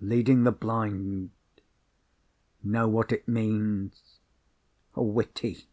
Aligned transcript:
leading 0.00 0.44
the 0.44 0.50
blind... 0.50 1.30
know 2.62 2.88
what 2.88 3.12
it 3.12 3.28
means... 3.28 4.18
witty 4.94 5.66